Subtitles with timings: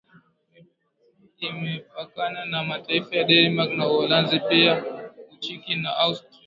[1.47, 4.83] Imepakana na mataifa ya Denmark na Uholanzi pia
[5.33, 6.39] Uchki na Austria